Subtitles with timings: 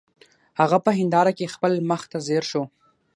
[0.59, 2.63] هغه په هنداره کې خپل مخ ته ځیر شو